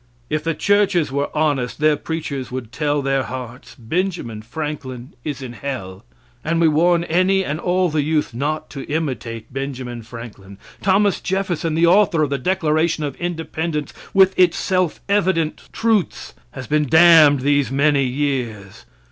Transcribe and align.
If 0.31 0.43
the 0.43 0.55
churches 0.55 1.11
were 1.11 1.29
honest, 1.37 1.77
their 1.79 1.95
preachers 1.95 2.49
would 2.49 2.71
tell 2.71 3.03
their 3.03 3.21
hearts, 3.21 3.75
"Benjamin 3.77 4.41
Franklin 4.41 5.13
is 5.23 5.43
in 5.43 5.53
hell, 5.53 6.03
and 6.43 6.59
we 6.59 6.67
warn 6.67 7.03
any 7.03 7.45
and 7.45 7.59
all 7.59 7.87
the 7.87 8.01
youth 8.01 8.33
not 8.33 8.71
to 8.71 8.83
imitate 8.89 9.53
Benjamin 9.53 10.01
Franklin. 10.01 10.57
Thomas 10.81 11.21
Jefferson, 11.21 11.75
the 11.75 11.85
author 11.85 12.23
of 12.23 12.31
the 12.31 12.39
Declaration 12.39 13.03
of 13.03 13.15
Independence, 13.17 13.93
with 14.11 14.33
its 14.39 14.57
self 14.57 14.99
evident 15.07 15.69
truths, 15.71 16.33
has 16.53 16.65
been 16.65 16.87
damned 16.87 17.41
these 17.41 17.69
many 17.71 18.03
years." 18.03 18.87